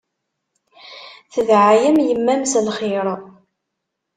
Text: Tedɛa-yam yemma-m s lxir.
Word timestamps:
Tedɛa-yam 1.33 1.97
yemma-m 2.03 2.43
s 2.51 2.53
lxir. 2.67 3.07